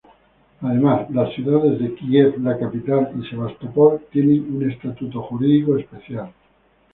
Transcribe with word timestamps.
Además, 0.61 1.11
las 1.11 1.31
ciudades 1.35 1.77
de 1.79 1.93
Kiev, 1.93 2.41
la 2.41 2.57
capital, 2.57 3.11
y 3.21 3.29
Sebastopol 3.29 4.01
tienen 4.11 4.55
un 4.55 4.67
estatuto 4.71 5.21
jurídico 5.21 5.77
especial. 5.77 6.33